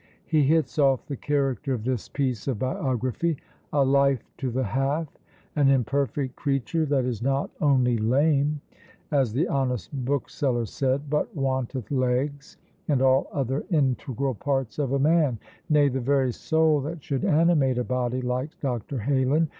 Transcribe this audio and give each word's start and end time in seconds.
He 0.25 0.41
hits 0.41 0.79
off 0.79 1.05
the 1.05 1.15
character 1.15 1.75
of 1.75 1.83
this 1.83 2.09
piece 2.09 2.47
of 2.47 2.57
biography 2.57 3.37
"A 3.71 3.85
Life 3.85 4.23
to 4.39 4.49
the 4.49 4.63
half; 4.63 5.15
an 5.55 5.69
imperfect 5.69 6.35
creature, 6.35 6.87
that 6.87 7.05
is 7.05 7.21
not 7.21 7.51
only 7.61 7.97
lame 7.99 8.61
(as 9.11 9.31
the 9.31 9.47
honest 9.47 9.93
bookseller 9.93 10.65
said), 10.65 11.07
but 11.07 11.35
wanteth 11.37 11.91
legs, 11.91 12.57
and 12.87 12.99
all 12.99 13.27
other 13.31 13.63
integral 13.69 14.33
parts 14.33 14.79
of 14.79 14.91
a 14.91 14.97
man; 14.97 15.37
nay, 15.69 15.87
the 15.87 16.01
very 16.01 16.33
soul 16.33 16.81
that 16.81 17.03
should 17.03 17.23
animate 17.23 17.77
a 17.77 17.83
body 17.83 18.23
like 18.23 18.59
Dr. 18.59 18.97
Heylin. 18.97 19.49